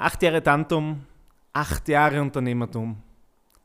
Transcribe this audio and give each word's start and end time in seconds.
Acht 0.00 0.22
Jahre 0.22 0.40
Tantum, 0.40 1.04
acht 1.52 1.88
Jahre 1.88 2.22
Unternehmertum. 2.22 3.02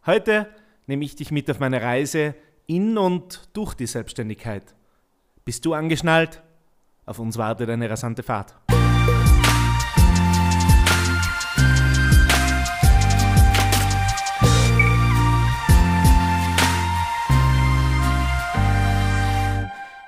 Heute 0.07 0.47
nehme 0.87 1.05
ich 1.05 1.15
dich 1.15 1.29
mit 1.29 1.47
auf 1.51 1.59
meine 1.59 1.79
Reise 1.79 2.33
in 2.65 2.97
und 2.97 3.49
durch 3.53 3.75
die 3.75 3.85
Selbstständigkeit. 3.85 4.73
Bist 5.45 5.63
du 5.63 5.75
angeschnallt? 5.75 6.41
Auf 7.05 7.19
uns 7.19 7.37
wartet 7.37 7.69
eine 7.69 7.87
rasante 7.87 8.23
Fahrt. 8.23 8.55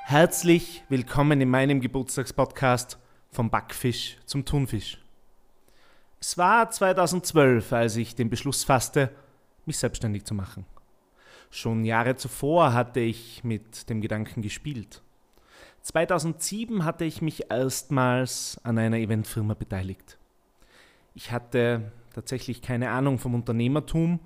Herzlich 0.06 0.84
willkommen 0.90 1.40
in 1.40 1.50
meinem 1.50 1.82
Geburtstagspodcast 1.82 2.98
vom 3.30 3.52
Backfisch 3.52 4.18
zum 4.26 4.44
Thunfisch. 4.44 5.05
Es 6.20 6.38
war 6.38 6.70
2012, 6.70 7.72
als 7.74 7.96
ich 7.96 8.16
den 8.16 8.30
Beschluss 8.30 8.64
fasste, 8.64 9.12
mich 9.66 9.78
selbstständig 9.78 10.26
zu 10.26 10.34
machen. 10.34 10.66
Schon 11.50 11.86
Jahre 11.86 12.16
zuvor 12.16 12.74
hatte 12.74 13.00
ich 13.00 13.44
mit 13.44 13.90
dem 13.90 14.02
Gedanken 14.02 14.42
gespielt. 14.42 15.02
2007 15.82 16.84
hatte 16.84 17.06
ich 17.06 17.22
mich 17.22 17.52
erstmals 17.52 18.60
an 18.64 18.78
einer 18.78 18.98
Eventfirma 18.98 19.54
beteiligt. 19.54 20.18
Ich 21.14 21.32
hatte 21.32 21.92
tatsächlich 22.14 22.62
keine 22.62 22.90
Ahnung 22.90 23.20
vom 23.20 23.36
Unternehmertum 23.36 24.20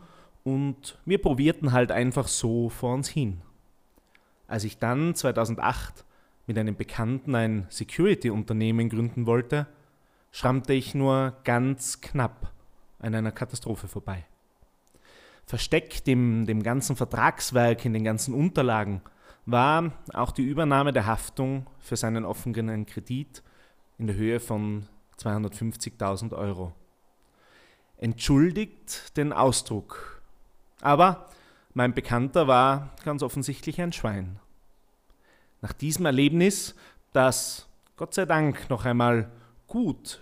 und 0.43 0.97
wir 1.05 1.21
probierten 1.21 1.71
halt 1.71 1.91
einfach 1.91 2.27
so 2.27 2.69
vor 2.69 2.93
uns 2.93 3.09
hin. 3.09 3.41
Als 4.47 4.63
ich 4.63 4.77
dann 4.79 5.13
2008 5.13 6.05
mit 6.47 6.57
einem 6.57 6.75
Bekannten 6.75 7.35
ein 7.35 7.67
Security-Unternehmen 7.69 8.89
gründen 8.89 9.25
wollte, 9.25 9.67
schrammte 10.31 10.73
ich 10.73 10.95
nur 10.95 11.37
ganz 11.43 12.01
knapp 12.01 12.51
an 12.99 13.15
einer 13.15 13.31
Katastrophe 13.31 13.87
vorbei. 13.87 14.25
Versteckt 15.45 16.07
in 16.07 16.45
dem 16.45 16.61
ganzen 16.61 16.95
Vertragswerk, 16.95 17.85
in 17.85 17.93
den 17.93 18.03
ganzen 18.03 18.33
Unterlagen, 18.33 19.01
war 19.45 19.91
auch 20.13 20.31
die 20.31 20.43
Übernahme 20.43 20.93
der 20.93 21.07
Haftung 21.07 21.65
für 21.79 21.95
seinen 21.95 22.25
offenen 22.25 22.85
Kredit 22.85 23.41
in 23.97 24.07
der 24.07 24.15
Höhe 24.15 24.39
von 24.39 24.87
250.000 25.17 26.33
Euro. 26.33 26.73
Entschuldigt 27.97 29.17
den 29.17 29.33
Ausdruck. 29.33 30.21
Aber 30.81 31.29
mein 31.73 31.93
Bekannter 31.93 32.47
war 32.47 32.91
ganz 33.03 33.23
offensichtlich 33.23 33.81
ein 33.81 33.91
Schwein. 33.91 34.39
Nach 35.61 35.73
diesem 35.73 36.05
Erlebnis, 36.05 36.75
das 37.11 37.67
Gott 37.97 38.13
sei 38.13 38.25
Dank 38.25 38.69
noch 38.69 38.85
einmal 38.85 39.29
gut, 39.67 40.21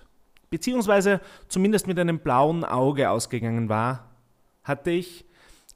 beziehungsweise 0.49 1.21
zumindest 1.47 1.87
mit 1.87 1.99
einem 1.99 2.19
blauen 2.19 2.63
Auge 2.63 3.09
ausgegangen 3.09 3.69
war, 3.69 4.09
hatte 4.63 4.91
ich 4.91 5.25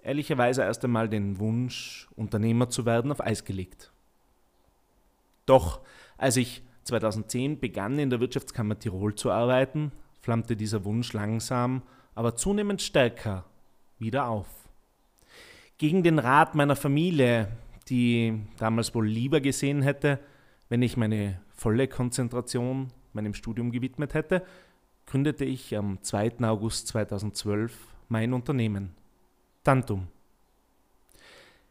ehrlicherweise 0.03 0.63
erst 0.63 0.83
einmal 0.83 1.09
den 1.09 1.39
Wunsch, 1.39 2.07
Unternehmer 2.15 2.69
zu 2.69 2.85
werden, 2.85 3.11
auf 3.11 3.21
Eis 3.21 3.45
gelegt. 3.45 3.91
Doch 5.45 5.81
als 6.17 6.37
ich 6.37 6.63
2010 6.83 7.59
begann, 7.59 7.99
in 7.99 8.09
der 8.09 8.19
Wirtschaftskammer 8.19 8.77
Tirol 8.77 9.15
zu 9.15 9.31
arbeiten, 9.31 9.91
flammte 10.19 10.55
dieser 10.55 10.85
Wunsch 10.85 11.13
langsam, 11.13 11.81
aber 12.15 12.35
zunehmend 12.35 12.81
stärker 12.81 13.45
wieder 13.99 14.27
auf. 14.27 14.47
Gegen 15.77 16.03
den 16.03 16.19
Rat 16.19 16.53
meiner 16.55 16.75
Familie, 16.75 17.47
die 17.89 18.39
damals 18.57 18.93
wohl 18.93 19.07
lieber 19.07 19.41
gesehen 19.41 19.81
hätte, 19.81 20.19
wenn 20.69 20.81
ich 20.81 20.97
meine 20.97 21.41
volle 21.49 21.87
Konzentration 21.87 22.91
meinem 23.13 23.33
Studium 23.33 23.71
gewidmet 23.71 24.13
hätte, 24.13 24.45
gründete 25.05 25.45
ich 25.45 25.75
am 25.75 26.01
2. 26.01 26.39
August 26.41 26.87
2012 26.87 27.75
mein 28.07 28.33
Unternehmen, 28.33 28.95
Tantum. 29.63 30.07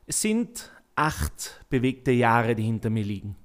Es 0.06 0.20
sind 0.20 0.70
acht 0.96 1.64
bewegte 1.68 2.10
Jahre, 2.10 2.54
die 2.54 2.64
hinter 2.64 2.90
mir 2.90 3.04
liegen. 3.04 3.36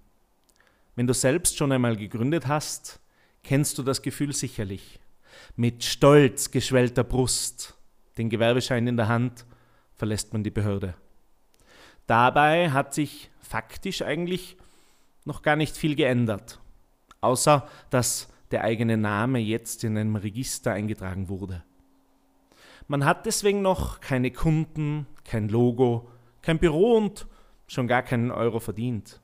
Wenn 0.96 1.08
du 1.08 1.14
selbst 1.14 1.58
schon 1.58 1.72
einmal 1.72 1.96
gegründet 1.96 2.48
hast, 2.48 3.00
kennst 3.44 3.78
du 3.78 3.84
das 3.84 4.02
Gefühl 4.02 4.34
sicherlich. 4.34 5.00
Mit 5.56 5.84
stolz 5.84 6.52
geschwellter 6.52 7.04
Brust, 7.04 7.76
den 8.18 8.30
Gewerbeschein 8.30 8.88
in 8.88 8.98
der 8.98 9.08
Hand, 9.08 9.46
verlässt 9.94 10.34
man 10.34 10.44
die 10.44 10.52
Behörde. 10.52 10.96
Dabei 12.08 12.72
hat 12.72 12.94
sich 12.94 13.30
faktisch 13.42 14.02
eigentlich 14.02 14.58
noch 15.26 15.42
gar 15.42 15.56
nicht 15.56 15.76
viel 15.76 15.96
geändert, 15.96 16.60
außer 17.26 17.68
dass 17.90 18.30
der 18.52 18.64
eigene 18.64 18.98
Name 18.98 19.40
jetzt 19.40 19.84
in 19.84 19.98
einem 19.98 20.16
Register 20.16 20.72
eingetragen 20.72 21.30
wurde. 21.30 21.64
Man 22.88 23.04
hat 23.04 23.26
deswegen 23.26 23.62
noch 23.62 24.00
keine 24.00 24.32
Kunden, 24.32 25.08
kein 25.24 25.50
Logo, 25.50 26.08
kein 26.42 26.60
Büro 26.60 26.96
und 26.96 27.28
schon 27.68 27.88
gar 27.88 28.04
keinen 28.04 28.32
Euro 28.32 28.60
verdient. 28.60 29.20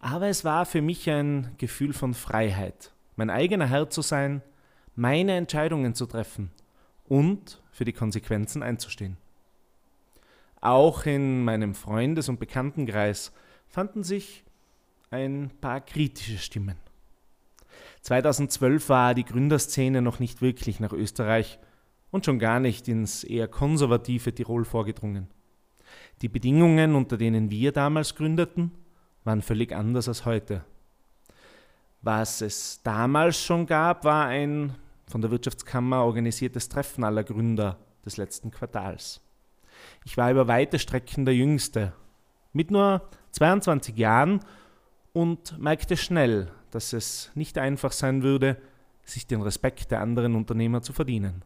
Aber 0.00 0.28
es 0.28 0.44
war 0.44 0.66
für 0.66 0.82
mich 0.82 1.08
ein 1.08 1.54
Gefühl 1.56 1.94
von 1.94 2.12
Freiheit, 2.12 2.92
mein 3.16 3.30
eigener 3.30 3.66
Herr 3.66 3.88
zu 3.88 4.02
sein, 4.02 4.42
meine 4.94 5.34
Entscheidungen 5.36 5.94
zu 5.94 6.04
treffen 6.04 6.50
und 7.08 7.62
für 7.70 7.86
die 7.86 7.94
Konsequenzen 7.94 8.62
einzustehen. 8.62 9.16
Auch 10.60 11.06
in 11.06 11.44
meinem 11.44 11.74
Freundes- 11.74 12.28
und 12.28 12.38
Bekanntenkreis 12.38 13.32
fanden 13.66 14.02
sich 14.02 14.43
ein 15.10 15.50
paar 15.60 15.80
kritische 15.80 16.38
Stimmen. 16.38 16.76
2012 18.02 18.88
war 18.88 19.14
die 19.14 19.24
Gründerszene 19.24 20.02
noch 20.02 20.18
nicht 20.18 20.42
wirklich 20.42 20.80
nach 20.80 20.92
Österreich 20.92 21.58
und 22.10 22.24
schon 22.24 22.38
gar 22.38 22.60
nicht 22.60 22.86
ins 22.88 23.24
eher 23.24 23.48
konservative 23.48 24.34
Tirol 24.34 24.64
vorgedrungen. 24.64 25.28
Die 26.22 26.28
Bedingungen, 26.28 26.94
unter 26.94 27.16
denen 27.16 27.50
wir 27.50 27.72
damals 27.72 28.14
gründeten, 28.14 28.72
waren 29.24 29.42
völlig 29.42 29.74
anders 29.74 30.08
als 30.08 30.24
heute. 30.24 30.64
Was 32.02 32.42
es 32.42 32.82
damals 32.82 33.42
schon 33.42 33.66
gab, 33.66 34.04
war 34.04 34.26
ein 34.26 34.74
von 35.06 35.22
der 35.22 35.30
Wirtschaftskammer 35.30 36.04
organisiertes 36.04 36.68
Treffen 36.68 37.04
aller 37.04 37.24
Gründer 37.24 37.78
des 38.04 38.16
letzten 38.16 38.50
Quartals. 38.50 39.20
Ich 40.04 40.16
war 40.16 40.30
über 40.30 40.46
weite 40.46 40.78
Strecken 40.78 41.24
der 41.24 41.34
Jüngste, 41.34 41.94
mit 42.52 42.70
nur 42.70 43.08
22 43.32 43.96
Jahren 43.96 44.40
und 45.14 45.58
merkte 45.58 45.96
schnell, 45.96 46.50
dass 46.70 46.92
es 46.92 47.30
nicht 47.34 47.56
einfach 47.56 47.92
sein 47.92 48.22
würde, 48.22 48.60
sich 49.04 49.26
den 49.26 49.40
Respekt 49.40 49.90
der 49.90 50.00
anderen 50.00 50.34
Unternehmer 50.34 50.82
zu 50.82 50.92
verdienen. 50.92 51.42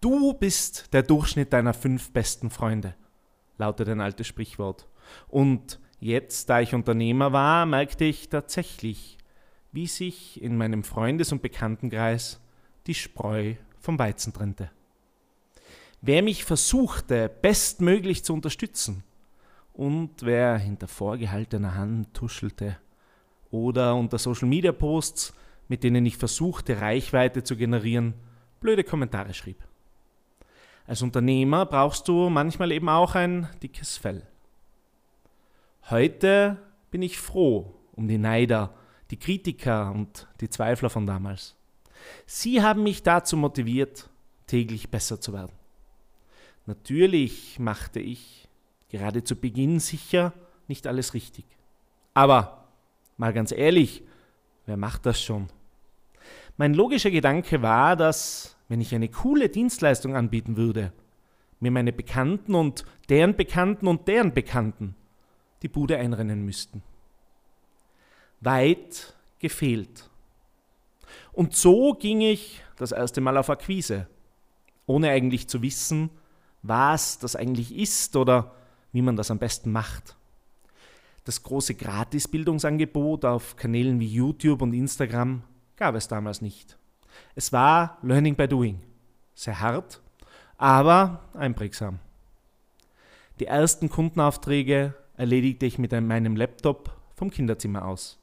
Du 0.00 0.32
bist 0.32 0.92
der 0.92 1.02
Durchschnitt 1.02 1.52
deiner 1.52 1.74
fünf 1.74 2.10
besten 2.10 2.50
Freunde, 2.50 2.94
lautet 3.58 3.88
ein 3.88 4.00
altes 4.00 4.26
Sprichwort. 4.26 4.88
Und 5.28 5.78
jetzt, 6.00 6.48
da 6.48 6.60
ich 6.60 6.74
Unternehmer 6.74 7.32
war, 7.32 7.66
merkte 7.66 8.04
ich 8.04 8.28
tatsächlich, 8.28 9.18
wie 9.72 9.86
sich 9.86 10.42
in 10.42 10.56
meinem 10.56 10.84
Freundes- 10.84 11.32
und 11.32 11.42
Bekanntenkreis 11.42 12.40
die 12.86 12.94
Spreu 12.94 13.54
vom 13.78 13.98
Weizen 13.98 14.32
trennte. 14.32 14.70
Wer 16.00 16.22
mich 16.22 16.44
versuchte, 16.44 17.28
bestmöglich 17.28 18.24
zu 18.24 18.32
unterstützen 18.32 19.04
und 19.74 20.22
wer 20.22 20.56
hinter 20.56 20.88
vorgehaltener 20.88 21.74
Hand 21.74 22.14
tuschelte 22.14 22.78
oder 23.50 23.94
unter 23.94 24.18
Social-Media-Posts, 24.18 25.34
mit 25.68 25.82
denen 25.84 26.06
ich 26.06 26.16
versuchte, 26.16 26.80
Reichweite 26.80 27.42
zu 27.42 27.56
generieren, 27.56 28.14
blöde 28.60 28.84
Kommentare 28.84 29.34
schrieb. 29.34 29.58
Als 30.86 31.02
Unternehmer 31.02 31.66
brauchst 31.66 32.08
du 32.08 32.28
manchmal 32.28 32.70
eben 32.72 32.88
auch 32.88 33.14
ein 33.14 33.48
dickes 33.62 33.96
Fell. 33.96 34.22
Heute 35.90 36.58
bin 36.90 37.02
ich 37.02 37.18
froh 37.18 37.74
um 37.92 38.06
die 38.08 38.18
Neider, 38.18 38.74
die 39.10 39.18
Kritiker 39.18 39.92
und 39.92 40.28
die 40.40 40.50
Zweifler 40.50 40.90
von 40.90 41.06
damals. 41.06 41.56
Sie 42.26 42.62
haben 42.62 42.82
mich 42.82 43.02
dazu 43.02 43.36
motiviert, 43.36 44.08
täglich 44.46 44.90
besser 44.90 45.20
zu 45.20 45.32
werden. 45.32 45.52
Natürlich 46.66 47.58
machte 47.58 48.00
ich 48.00 48.43
gerade 48.94 49.24
zu 49.24 49.34
Beginn 49.34 49.80
sicher 49.80 50.32
nicht 50.68 50.86
alles 50.86 51.14
richtig. 51.14 51.44
Aber 52.14 52.68
mal 53.16 53.32
ganz 53.32 53.50
ehrlich, 53.50 54.04
wer 54.66 54.76
macht 54.76 55.04
das 55.04 55.20
schon? 55.20 55.48
Mein 56.56 56.74
logischer 56.74 57.10
Gedanke 57.10 57.60
war, 57.60 57.96
dass, 57.96 58.56
wenn 58.68 58.80
ich 58.80 58.94
eine 58.94 59.08
coole 59.08 59.48
Dienstleistung 59.48 60.14
anbieten 60.14 60.56
würde, 60.56 60.92
mir 61.58 61.72
meine 61.72 61.92
Bekannten 61.92 62.54
und 62.54 62.84
deren 63.08 63.34
Bekannten 63.34 63.88
und 63.88 64.06
deren 64.06 64.32
Bekannten 64.32 64.94
die 65.62 65.68
Bude 65.68 65.98
einrennen 65.98 66.44
müssten. 66.44 66.80
Weit 68.42 69.14
gefehlt. 69.40 70.08
Und 71.32 71.56
so 71.56 71.94
ging 71.94 72.20
ich 72.20 72.62
das 72.76 72.92
erste 72.92 73.20
Mal 73.20 73.36
auf 73.38 73.50
Akquise, 73.50 74.06
ohne 74.86 75.10
eigentlich 75.10 75.48
zu 75.48 75.62
wissen, 75.62 76.10
was 76.62 77.18
das 77.18 77.34
eigentlich 77.34 77.74
ist 77.74 78.14
oder 78.14 78.54
wie 78.94 79.02
man 79.02 79.16
das 79.16 79.30
am 79.30 79.38
besten 79.38 79.72
macht. 79.72 80.16
Das 81.24 81.42
große 81.42 81.74
Gratis-Bildungsangebot 81.74 83.24
auf 83.24 83.56
Kanälen 83.56 83.98
wie 84.00 84.06
YouTube 84.06 84.62
und 84.62 84.72
Instagram 84.72 85.42
gab 85.76 85.96
es 85.96 86.08
damals 86.08 86.40
nicht. 86.40 86.78
Es 87.34 87.52
war 87.52 87.98
Learning 88.02 88.36
by 88.36 88.46
Doing. 88.46 88.80
Sehr 89.34 89.60
hart, 89.60 90.00
aber 90.58 91.24
einprägsam. 91.34 91.98
Die 93.40 93.46
ersten 93.46 93.88
Kundenaufträge 93.88 94.94
erledigte 95.16 95.66
ich 95.66 95.78
mit 95.78 95.90
meinem 95.92 96.36
Laptop 96.36 96.96
vom 97.16 97.30
Kinderzimmer 97.30 97.84
aus. 97.84 98.18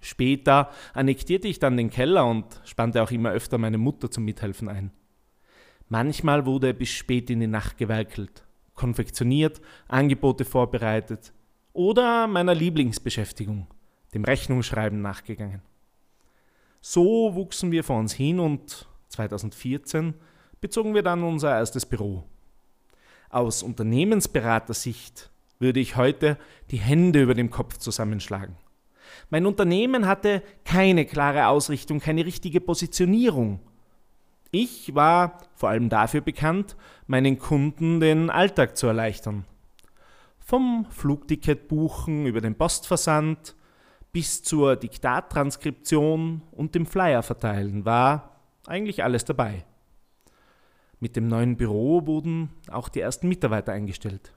Später 0.00 0.70
annektierte 0.94 1.48
ich 1.48 1.58
dann 1.58 1.76
den 1.76 1.90
Keller 1.90 2.24
und 2.24 2.60
spannte 2.64 3.02
auch 3.02 3.10
immer 3.10 3.32
öfter 3.32 3.58
meine 3.58 3.78
Mutter 3.78 4.10
zum 4.10 4.24
Mithelfen 4.24 4.68
ein. 4.68 4.92
Manchmal 5.88 6.46
wurde 6.46 6.72
bis 6.72 6.90
spät 6.90 7.30
in 7.30 7.40
die 7.40 7.48
Nacht 7.48 7.78
gewerkelt, 7.78 8.44
konfektioniert, 8.80 9.60
Angebote 9.88 10.46
vorbereitet 10.46 11.34
oder 11.74 12.26
meiner 12.26 12.54
Lieblingsbeschäftigung, 12.54 13.66
dem 14.14 14.24
Rechnungsschreiben 14.24 15.02
nachgegangen. 15.02 15.60
So 16.80 17.34
wuchsen 17.34 17.72
wir 17.72 17.84
vor 17.84 17.98
uns 17.98 18.14
hin 18.14 18.40
und 18.40 18.88
2014 19.08 20.14
bezogen 20.62 20.94
wir 20.94 21.02
dann 21.02 21.22
unser 21.22 21.50
erstes 21.50 21.84
Büro. 21.84 22.24
Aus 23.28 23.62
Unternehmensberatersicht 23.62 25.30
würde 25.58 25.80
ich 25.80 25.96
heute 25.96 26.38
die 26.70 26.78
Hände 26.78 27.20
über 27.20 27.34
dem 27.34 27.50
Kopf 27.50 27.76
zusammenschlagen. 27.76 28.56
Mein 29.28 29.44
Unternehmen 29.44 30.06
hatte 30.06 30.42
keine 30.64 31.04
klare 31.04 31.48
Ausrichtung, 31.48 32.00
keine 32.00 32.24
richtige 32.24 32.62
Positionierung. 32.62 33.60
Ich 34.50 34.94
war 34.94 35.38
vor 35.54 35.68
allem 35.68 35.88
dafür 35.88 36.20
bekannt, 36.22 36.76
meinen 37.06 37.38
Kunden 37.38 38.00
den 38.00 38.30
Alltag 38.30 38.76
zu 38.76 38.88
erleichtern. 38.88 39.44
Vom 40.38 40.86
Flugticket 40.90 41.68
buchen 41.68 42.26
über 42.26 42.40
den 42.40 42.56
Postversand 42.56 43.54
bis 44.12 44.42
zur 44.42 44.74
Diktattranskription 44.74 46.42
und 46.50 46.74
dem 46.74 46.86
Flyer 46.86 47.22
verteilen 47.22 47.84
war 47.84 48.40
eigentlich 48.66 49.04
alles 49.04 49.24
dabei. 49.24 49.64
Mit 50.98 51.16
dem 51.16 51.28
neuen 51.28 51.56
Büro 51.56 52.06
wurden 52.06 52.50
auch 52.70 52.88
die 52.88 53.00
ersten 53.00 53.28
Mitarbeiter 53.28 53.72
eingestellt. 53.72 54.32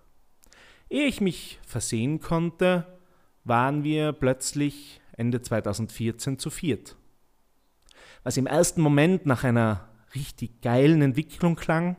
Ehe 0.90 1.08
ich 1.08 1.22
mich 1.22 1.60
versehen 1.66 2.20
konnte, 2.20 3.00
waren 3.44 3.84
wir 3.84 4.14
plötzlich 4.14 5.02
Ende 5.18 5.42
2014 5.42 6.38
zu 6.38 6.50
viert. 6.50 6.96
Was 8.24 8.38
im 8.38 8.46
ersten 8.46 8.82
Moment 8.82 9.26
nach 9.26 9.44
einer 9.44 9.90
richtig 10.16 10.62
geilen 10.62 11.02
Entwicklung 11.02 11.56
klang, 11.56 11.98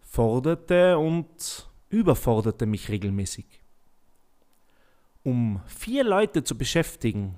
forderte 0.00 0.98
und 0.98 1.68
überforderte 1.88 2.66
mich 2.66 2.88
regelmäßig. 2.88 3.46
Um 5.22 5.60
vier 5.66 6.04
Leute 6.04 6.44
zu 6.44 6.56
beschäftigen 6.56 7.36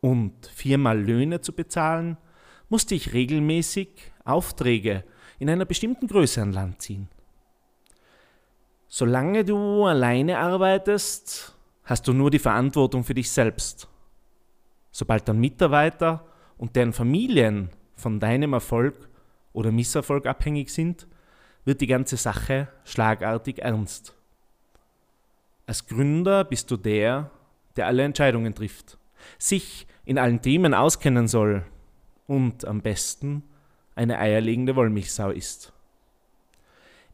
und 0.00 0.46
viermal 0.46 1.00
Löhne 1.00 1.40
zu 1.40 1.52
bezahlen, 1.52 2.16
musste 2.68 2.94
ich 2.94 3.12
regelmäßig 3.12 3.88
Aufträge 4.24 5.04
in 5.38 5.50
einer 5.50 5.64
bestimmten 5.64 6.06
Größe 6.06 6.40
an 6.42 6.52
Land 6.52 6.82
ziehen. 6.82 7.08
Solange 8.86 9.44
du 9.44 9.84
alleine 9.84 10.38
arbeitest, 10.38 11.56
hast 11.82 12.06
du 12.06 12.12
nur 12.12 12.30
die 12.30 12.38
Verantwortung 12.38 13.02
für 13.02 13.14
dich 13.14 13.30
selbst. 13.30 13.88
Sobald 14.92 15.28
dann 15.28 15.40
Mitarbeiter 15.40 16.24
und 16.56 16.76
deren 16.76 16.92
Familien 16.92 17.70
von 17.96 18.20
deinem 18.20 18.52
Erfolg 18.52 19.08
oder 19.54 19.72
Misserfolg 19.72 20.26
abhängig 20.26 20.68
sind, 20.68 21.06
wird 21.64 21.80
die 21.80 21.86
ganze 21.86 22.18
Sache 22.18 22.68
schlagartig 22.84 23.60
ernst. 23.60 24.14
Als 25.66 25.86
Gründer 25.86 26.44
bist 26.44 26.70
du 26.70 26.76
der, 26.76 27.30
der 27.76 27.86
alle 27.86 28.02
Entscheidungen 28.02 28.54
trifft, 28.54 28.98
sich 29.38 29.86
in 30.04 30.18
allen 30.18 30.42
Themen 30.42 30.74
auskennen 30.74 31.26
soll 31.26 31.64
und 32.26 32.66
am 32.66 32.82
besten 32.82 33.42
eine 33.94 34.18
eierlegende 34.18 34.76
Wollmilchsau 34.76 35.30
ist. 35.30 35.72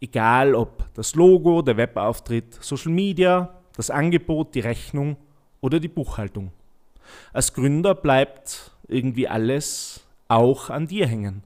Egal 0.01 0.55
ob 0.55 0.93
das 0.95 1.15
Logo, 1.15 1.63
der 1.63 1.77
Webauftritt, 1.77 2.55
Social 2.55 2.91
Media, 2.91 3.55
das 3.77 3.91
Angebot, 3.91 4.55
die 4.55 4.61
Rechnung 4.61 5.17
oder 5.61 5.79
die 5.79 5.89
Buchhaltung. 5.89 6.53
Als 7.33 7.53
Gründer 7.53 7.95
bleibt 7.95 8.73
irgendwie 8.89 9.29
alles 9.29 10.01
auch 10.27 10.71
an 10.71 10.87
dir 10.87 11.07
hängen. 11.07 11.43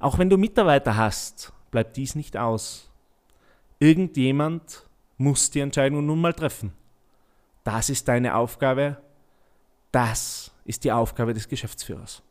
Auch 0.00 0.18
wenn 0.18 0.30
du 0.30 0.38
Mitarbeiter 0.38 0.96
hast, 0.96 1.52
bleibt 1.70 1.96
dies 1.96 2.14
nicht 2.14 2.36
aus. 2.36 2.90
Irgendjemand 3.78 4.88
muss 5.18 5.50
die 5.50 5.60
Entscheidung 5.60 6.06
nun 6.06 6.20
mal 6.20 6.32
treffen. 6.32 6.72
Das 7.64 7.90
ist 7.90 8.08
deine 8.08 8.34
Aufgabe. 8.34 8.96
Das 9.92 10.50
ist 10.64 10.84
die 10.84 10.92
Aufgabe 10.92 11.34
des 11.34 11.46
Geschäftsführers. 11.48 12.22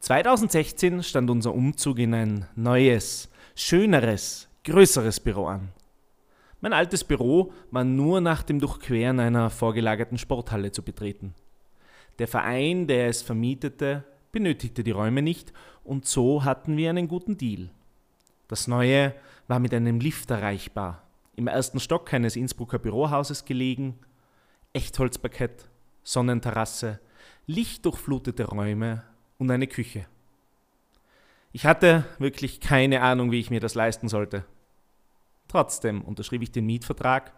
2016 0.00 1.04
stand 1.04 1.30
unser 1.30 1.54
Umzug 1.54 2.00
in 2.00 2.12
ein 2.14 2.48
neues, 2.56 3.30
schöneres, 3.54 4.48
größeres 4.64 5.20
Büro 5.20 5.46
an. 5.46 5.68
Mein 6.60 6.72
altes 6.72 7.04
Büro 7.04 7.52
war 7.70 7.84
nur 7.84 8.20
nach 8.20 8.42
dem 8.42 8.58
Durchqueren 8.58 9.20
einer 9.20 9.50
vorgelagerten 9.50 10.18
Sporthalle 10.18 10.72
zu 10.72 10.82
betreten. 10.82 11.34
Der 12.18 12.26
Verein, 12.26 12.88
der 12.88 13.06
es 13.06 13.22
vermietete, 13.22 14.04
benötigte 14.32 14.82
die 14.82 14.90
Räume 14.90 15.22
nicht 15.22 15.52
und 15.84 16.06
so 16.06 16.44
hatten 16.44 16.76
wir 16.76 16.90
einen 16.90 17.06
guten 17.06 17.36
Deal. 17.36 17.70
Das 18.48 18.66
neue 18.66 19.14
war 19.46 19.60
mit 19.60 19.74
einem 19.74 20.00
Lift 20.00 20.30
erreichbar, 20.30 21.02
im 21.36 21.46
ersten 21.46 21.80
Stock 21.80 22.12
eines 22.12 22.36
Innsbrucker 22.36 22.78
Bürohauses 22.78 23.44
gelegen, 23.44 23.98
Echtholzparkett, 24.72 25.68
Sonnenterrasse, 26.02 26.98
lichtdurchflutete 27.46 28.46
Räume 28.46 29.04
und 29.38 29.50
eine 29.50 29.66
Küche. 29.66 30.06
Ich 31.52 31.66
hatte 31.66 32.04
wirklich 32.18 32.60
keine 32.60 33.02
Ahnung, 33.02 33.30
wie 33.30 33.40
ich 33.40 33.50
mir 33.50 33.60
das 33.60 33.74
leisten 33.74 34.08
sollte. 34.08 34.44
Trotzdem 35.48 36.00
unterschrieb 36.00 36.42
ich 36.42 36.50
den 36.50 36.64
Mietvertrag 36.64 37.34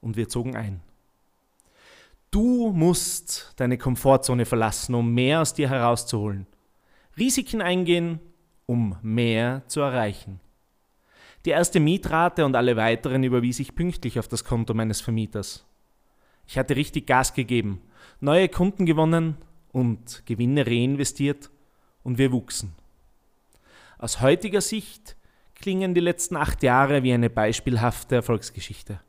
und 0.00 0.16
wir 0.16 0.28
zogen 0.28 0.56
ein. 0.56 0.80
Du 2.30 2.72
musst 2.72 3.54
deine 3.56 3.78
Komfortzone 3.78 4.44
verlassen, 4.44 4.94
um 4.94 5.14
mehr 5.14 5.40
aus 5.40 5.54
dir 5.54 5.70
herauszuholen. 5.70 6.46
Risiken 7.16 7.62
eingehen, 7.62 8.20
um 8.66 8.96
mehr 9.02 9.62
zu 9.66 9.80
erreichen. 9.80 10.40
Die 11.44 11.50
erste 11.50 11.80
Mietrate 11.80 12.44
und 12.44 12.54
alle 12.54 12.76
weiteren 12.76 13.24
überwies 13.24 13.60
ich 13.60 13.74
pünktlich 13.74 14.18
auf 14.18 14.28
das 14.28 14.44
Konto 14.44 14.74
meines 14.74 15.00
Vermieters. 15.00 15.64
Ich 16.46 16.58
hatte 16.58 16.76
richtig 16.76 17.06
Gas 17.06 17.32
gegeben, 17.32 17.80
neue 18.20 18.48
Kunden 18.48 18.84
gewonnen 18.84 19.36
und 19.72 20.24
Gewinne 20.26 20.66
reinvestiert 20.66 21.50
und 22.02 22.18
wir 22.18 22.32
wuchsen. 22.32 22.72
Aus 23.98 24.20
heutiger 24.20 24.60
Sicht 24.60 25.16
klingen 25.54 25.94
die 25.94 26.00
letzten 26.00 26.36
acht 26.36 26.62
Jahre 26.62 27.02
wie 27.02 27.12
eine 27.12 27.30
beispielhafte 27.30 28.16
Erfolgsgeschichte. 28.16 29.00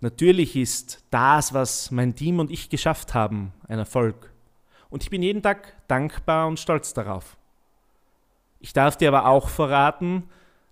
Natürlich 0.00 0.56
ist 0.56 1.04
das, 1.10 1.52
was 1.52 1.90
mein 1.90 2.14
Team 2.14 2.38
und 2.38 2.50
ich 2.50 2.70
geschafft 2.70 3.12
haben, 3.12 3.52
ein 3.68 3.78
Erfolg. 3.78 4.32
Und 4.88 5.02
ich 5.02 5.10
bin 5.10 5.22
jeden 5.22 5.42
Tag 5.42 5.74
dankbar 5.88 6.46
und 6.46 6.58
stolz 6.58 6.94
darauf. 6.94 7.36
Ich 8.60 8.72
darf 8.72 8.96
dir 8.96 9.08
aber 9.08 9.26
auch 9.26 9.48
verraten, 9.48 10.24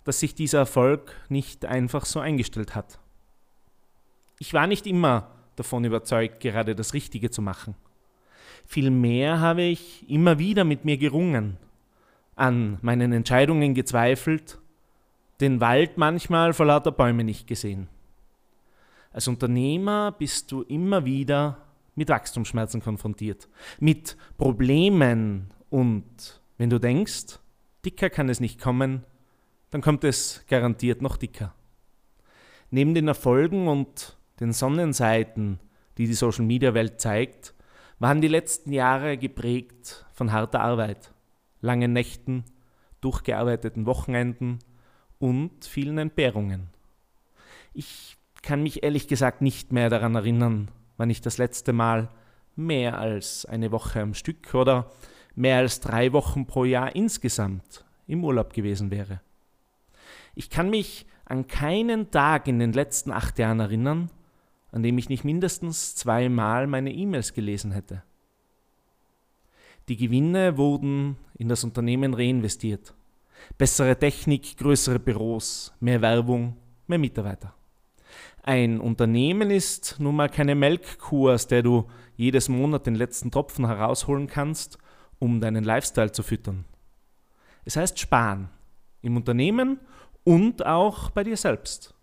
dass 0.03 0.19
sich 0.19 0.33
dieser 0.33 0.59
Erfolg 0.59 1.15
nicht 1.29 1.65
einfach 1.65 2.05
so 2.05 2.19
eingestellt 2.19 2.75
hat. 2.75 2.99
Ich 4.39 4.53
war 4.53 4.65
nicht 4.65 4.87
immer 4.87 5.29
davon 5.55 5.83
überzeugt, 5.83 6.39
gerade 6.39 6.75
das 6.75 6.93
Richtige 6.93 7.29
zu 7.29 7.41
machen. 7.41 7.75
Vielmehr 8.65 9.39
habe 9.39 9.63
ich 9.63 10.09
immer 10.09 10.39
wieder 10.39 10.63
mit 10.63 10.85
mir 10.85 10.97
gerungen, 10.97 11.57
an 12.35 12.79
meinen 12.81 13.11
Entscheidungen 13.11 13.73
gezweifelt, 13.73 14.59
den 15.41 15.59
Wald 15.59 15.97
manchmal 15.97 16.53
vor 16.53 16.65
lauter 16.65 16.91
Bäume 16.91 17.23
nicht 17.23 17.47
gesehen. 17.47 17.89
Als 19.11 19.27
Unternehmer 19.27 20.11
bist 20.11 20.51
du 20.51 20.61
immer 20.63 21.05
wieder 21.05 21.65
mit 21.95 22.09
Wachstumsschmerzen 22.09 22.81
konfrontiert, 22.81 23.49
mit 23.79 24.15
Problemen 24.37 25.53
und 25.69 26.41
wenn 26.57 26.69
du 26.69 26.79
denkst, 26.79 27.39
dicker 27.85 28.09
kann 28.09 28.29
es 28.29 28.39
nicht 28.39 28.61
kommen, 28.61 29.03
dann 29.71 29.81
kommt 29.81 30.03
es 30.03 30.45
garantiert 30.47 31.01
noch 31.01 31.17
dicker. 31.17 31.53
Neben 32.69 32.93
den 32.93 33.07
Erfolgen 33.07 33.67
und 33.67 34.17
den 34.39 34.53
Sonnenseiten, 34.53 35.59
die 35.97 36.05
die 36.05 36.13
Social-Media-Welt 36.13 37.01
zeigt, 37.01 37.53
waren 37.97 38.21
die 38.21 38.27
letzten 38.27 38.71
Jahre 38.71 39.17
geprägt 39.17 40.05
von 40.13 40.31
harter 40.31 40.61
Arbeit, 40.61 41.13
langen 41.61 41.93
Nächten, 41.93 42.45
durchgearbeiteten 43.01 43.85
Wochenenden 43.85 44.59
und 45.17 45.65
vielen 45.65 45.97
Entbehrungen. 45.97 46.69
Ich 47.73 48.18
kann 48.41 48.63
mich 48.63 48.83
ehrlich 48.83 49.07
gesagt 49.07 49.41
nicht 49.41 49.71
mehr 49.71 49.89
daran 49.89 50.15
erinnern, 50.15 50.69
wann 50.97 51.09
ich 51.09 51.21
das 51.21 51.37
letzte 51.37 51.73
Mal 51.73 52.09
mehr 52.55 52.99
als 52.99 53.45
eine 53.45 53.71
Woche 53.71 54.01
am 54.01 54.13
Stück 54.13 54.53
oder 54.53 54.91
mehr 55.35 55.57
als 55.57 55.79
drei 55.79 56.13
Wochen 56.13 56.45
pro 56.45 56.65
Jahr 56.65 56.95
insgesamt 56.95 57.85
im 58.07 58.23
Urlaub 58.23 58.53
gewesen 58.53 58.91
wäre. 58.91 59.21
Ich 60.35 60.49
kann 60.49 60.69
mich 60.69 61.05
an 61.25 61.47
keinen 61.47 62.11
Tag 62.11 62.47
in 62.47 62.59
den 62.59 62.73
letzten 62.73 63.11
acht 63.11 63.39
Jahren 63.39 63.59
erinnern, 63.59 64.09
an 64.71 64.83
dem 64.83 64.97
ich 64.97 65.09
nicht 65.09 65.23
mindestens 65.23 65.95
zweimal 65.95 66.67
meine 66.67 66.93
E-Mails 66.93 67.33
gelesen 67.33 67.71
hätte. 67.71 68.03
Die 69.87 69.97
Gewinne 69.97 70.57
wurden 70.57 71.17
in 71.37 71.49
das 71.49 71.63
Unternehmen 71.63 72.13
reinvestiert. 72.13 72.93
Bessere 73.57 73.97
Technik, 73.97 74.57
größere 74.57 74.99
Büros, 74.99 75.73
mehr 75.79 76.01
Werbung, 76.01 76.55
mehr 76.85 76.99
Mitarbeiter. 76.99 77.55
Ein 78.43 78.79
Unternehmen 78.79 79.51
ist 79.51 79.97
nun 79.99 80.15
mal 80.15 80.29
keine 80.29 80.55
Melkkuh, 80.55 81.29
aus 81.29 81.47
der 81.47 81.61
du 81.61 81.89
jedes 82.15 82.49
Monat 82.49 82.85
den 82.85 82.95
letzten 82.95 83.31
Tropfen 83.31 83.65
herausholen 83.67 84.27
kannst, 84.27 84.77
um 85.19 85.41
deinen 85.41 85.63
Lifestyle 85.63 86.11
zu 86.11 86.23
füttern. 86.23 86.65
Es 87.65 87.75
heißt 87.75 87.99
sparen. 87.99 88.49
Im 89.01 89.15
Unternehmen 89.15 89.79
und 90.23 90.65
auch 90.65 91.09
bei 91.11 91.23
dir 91.23 91.37
selbst. 91.37 91.93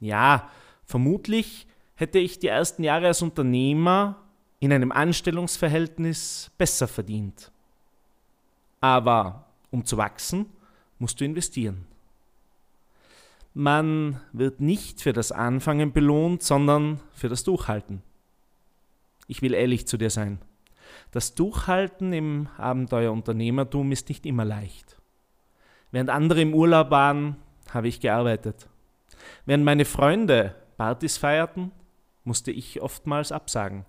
Ja, 0.00 0.48
vermutlich 0.84 1.66
hätte 1.94 2.18
ich 2.18 2.38
die 2.38 2.46
ersten 2.46 2.84
Jahre 2.84 3.08
als 3.08 3.22
Unternehmer 3.22 4.16
in 4.60 4.72
einem 4.72 4.92
Anstellungsverhältnis 4.92 6.50
besser 6.56 6.86
verdient. 6.86 7.50
Aber 8.80 9.46
um 9.70 9.84
zu 9.84 9.96
wachsen, 9.96 10.46
musst 10.98 11.20
du 11.20 11.24
investieren. 11.24 11.86
Man 13.52 14.20
wird 14.32 14.60
nicht 14.60 15.02
für 15.02 15.12
das 15.12 15.32
Anfangen 15.32 15.92
belohnt, 15.92 16.42
sondern 16.42 17.00
für 17.12 17.28
das 17.28 17.42
Durchhalten. 17.42 18.02
Ich 19.26 19.42
will 19.42 19.54
ehrlich 19.54 19.86
zu 19.86 19.96
dir 19.96 20.10
sein. 20.10 20.38
Das 21.10 21.34
Durchhalten 21.34 22.12
im 22.12 22.48
Abenteuerunternehmertum 22.56 23.90
ist 23.92 24.08
nicht 24.08 24.26
immer 24.26 24.44
leicht. 24.44 24.96
Während 25.90 26.10
andere 26.10 26.40
im 26.40 26.54
Urlaub 26.54 26.90
waren, 26.90 27.36
habe 27.70 27.88
ich 27.88 28.00
gearbeitet. 28.00 28.68
Während 29.46 29.64
meine 29.64 29.84
Freunde 29.84 30.54
Partys 30.76 31.18
feierten, 31.18 31.72
musste 32.24 32.52
ich 32.52 32.80
oftmals 32.80 33.32
absagen. 33.32 33.84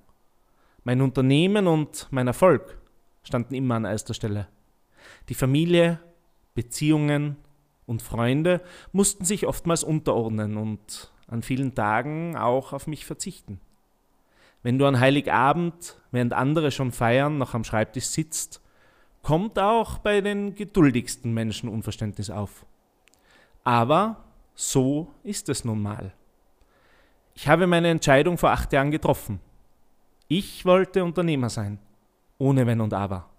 Mein 0.83 1.01
Unternehmen 1.01 1.67
und 1.67 2.07
mein 2.09 2.27
Erfolg 2.27 2.77
standen 3.23 3.53
immer 3.53 3.75
an 3.75 3.85
erster 3.85 4.13
Stelle. 4.13 4.47
Die 5.29 5.35
Familie, 5.35 5.99
Beziehungen 6.55 7.37
und 7.91 8.01
Freunde 8.01 8.61
mussten 8.93 9.25
sich 9.25 9.45
oftmals 9.45 9.83
unterordnen 9.83 10.57
und 10.57 11.11
an 11.27 11.43
vielen 11.43 11.75
Tagen 11.75 12.37
auch 12.37 12.71
auf 12.73 12.87
mich 12.87 13.05
verzichten. 13.05 13.59
Wenn 14.63 14.79
du 14.79 14.85
an 14.85 14.99
Heiligabend, 14.99 15.97
während 16.11 16.33
andere 16.33 16.71
schon 16.71 16.91
feiern, 16.91 17.37
noch 17.37 17.53
am 17.53 17.65
Schreibtisch 17.65 18.05
sitzt, 18.05 18.61
kommt 19.23 19.59
auch 19.59 19.97
bei 19.97 20.21
den 20.21 20.55
geduldigsten 20.55 21.33
Menschen 21.33 21.69
Unverständnis 21.69 22.29
auf. 22.29 22.65
Aber 23.63 24.23
so 24.55 25.09
ist 25.23 25.49
es 25.49 25.65
nun 25.65 25.81
mal. 25.81 26.13
Ich 27.33 27.49
habe 27.49 27.67
meine 27.67 27.89
Entscheidung 27.89 28.37
vor 28.37 28.51
acht 28.51 28.71
Jahren 28.71 28.91
getroffen. 28.91 29.41
Ich 30.29 30.65
wollte 30.65 31.03
Unternehmer 31.03 31.49
sein, 31.49 31.77
ohne 32.37 32.65
Wenn 32.65 32.79
und 32.79 32.93
Aber. 32.93 33.29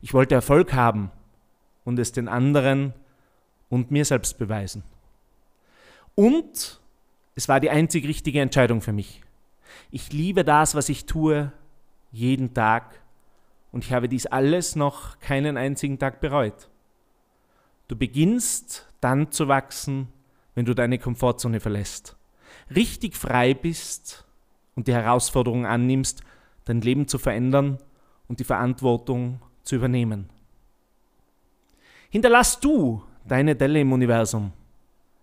Ich 0.00 0.14
wollte 0.14 0.36
Erfolg 0.36 0.72
haben 0.74 1.10
und 1.84 1.98
es 1.98 2.12
den 2.12 2.28
anderen 2.28 2.94
und 3.70 3.90
mir 3.90 4.04
selbst 4.04 4.36
beweisen. 4.36 4.82
Und 6.14 6.80
es 7.34 7.48
war 7.48 7.60
die 7.60 7.70
einzig 7.70 8.06
richtige 8.06 8.42
Entscheidung 8.42 8.82
für 8.82 8.92
mich. 8.92 9.22
Ich 9.90 10.12
liebe 10.12 10.44
das, 10.44 10.74
was 10.74 10.90
ich 10.90 11.06
tue, 11.06 11.52
jeden 12.12 12.52
Tag 12.52 13.00
und 13.72 13.84
ich 13.84 13.92
habe 13.92 14.08
dies 14.08 14.26
alles 14.26 14.76
noch 14.76 15.18
keinen 15.20 15.56
einzigen 15.56 15.98
Tag 15.98 16.20
bereut. 16.20 16.68
Du 17.88 17.96
beginnst 17.96 18.88
dann 19.00 19.32
zu 19.32 19.48
wachsen, 19.48 20.08
wenn 20.54 20.66
du 20.66 20.74
deine 20.74 20.98
Komfortzone 20.98 21.60
verlässt, 21.60 22.16
richtig 22.74 23.16
frei 23.16 23.54
bist 23.54 24.26
und 24.74 24.88
die 24.88 24.94
Herausforderung 24.94 25.66
annimmst, 25.66 26.22
dein 26.64 26.80
Leben 26.80 27.08
zu 27.08 27.18
verändern 27.18 27.78
und 28.28 28.40
die 28.40 28.44
Verantwortung 28.44 29.40
zu 29.62 29.76
übernehmen. 29.76 30.28
Hinterlass 32.10 32.58
du 32.60 33.02
deine 33.30 33.54
Delle 33.54 33.80
im 33.80 33.92
Universum. 33.92 34.52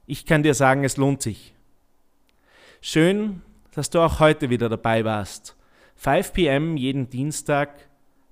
Ich 0.05 0.25
kann 0.25 0.41
dir 0.41 0.53
sagen, 0.53 0.85
es 0.85 0.95
lohnt 0.95 1.21
sich. 1.21 1.53
Schön, 2.79 3.41
dass 3.71 3.89
du 3.89 3.99
auch 3.99 4.21
heute 4.21 4.49
wieder 4.49 4.69
dabei 4.69 5.03
warst. 5.03 5.57
5 5.97 6.31
pm 6.31 6.77
jeden 6.77 7.09
Dienstag, 7.09 7.89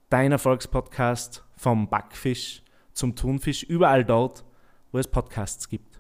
dein 0.10 0.32
Erfolgspodcast 0.32 1.44
vom 1.58 1.89
Backfisch 1.89 2.63
zum 2.94 3.17
Thunfisch, 3.17 3.63
überall 3.63 4.05
dort, 4.05 4.46
wo 4.94 4.98
es 4.98 5.08
Podcasts 5.10 5.67
gibt. 5.67 5.95